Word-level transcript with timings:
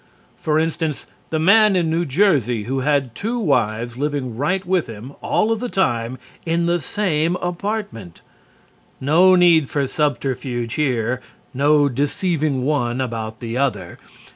For 0.35 0.57
instance, 0.57 1.05
the 1.29 1.37
man 1.37 1.75
in 1.75 1.91
New 1.91 2.05
Jersey 2.05 2.63
who 2.63 2.79
had 2.79 3.13
two 3.13 3.37
wives 3.37 3.97
living 3.97 4.35
right 4.35 4.65
with 4.65 4.87
him 4.87 5.13
all 5.21 5.51
of 5.51 5.59
the 5.59 5.69
time 5.69 6.17
in 6.43 6.65
the 6.65 6.79
same 6.79 7.35
apartment. 7.35 8.21
No 8.99 9.35
need 9.35 9.69
for 9.69 9.85
subterfuge 9.85 10.73
here, 10.73 11.21
no 11.53 11.87
deceiving 11.87 12.63
one 12.65 12.99
about 12.99 13.41
the 13.41 13.57
other. 13.59 13.99